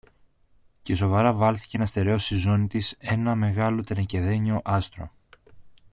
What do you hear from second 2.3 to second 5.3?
ζώνη της ένα μεγάλο τενεκεδένιο άστρο.